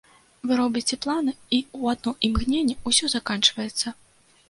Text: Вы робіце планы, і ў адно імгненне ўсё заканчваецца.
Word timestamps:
Вы 0.51 0.55
робіце 0.61 0.99
планы, 1.07 1.35
і 1.59 1.61
ў 1.65 1.95
адно 1.95 2.17
імгненне 2.31 2.81
ўсё 2.93 3.15
заканчваецца. 3.19 3.99